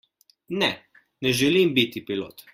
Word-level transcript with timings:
Ne, 0.61 0.69
ne 1.21 1.33
želim 1.33 1.75
biti 1.75 2.05
pilot. 2.05 2.45